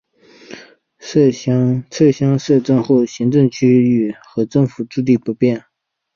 [0.97, 5.65] 撤乡设镇后行政区域和政府驻地不变。